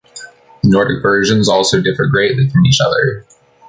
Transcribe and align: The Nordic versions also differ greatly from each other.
The 0.63 0.69
Nordic 0.69 1.03
versions 1.03 1.47
also 1.47 1.79
differ 1.79 2.07
greatly 2.07 2.49
from 2.49 2.65
each 2.65 2.79
other. 2.81 3.23